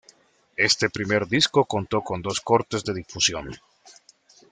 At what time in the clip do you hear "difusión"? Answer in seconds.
2.95-3.55